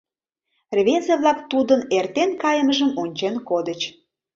[0.77, 3.81] Рвезе-влак тудын эртен кайымыжым ончен кодыч.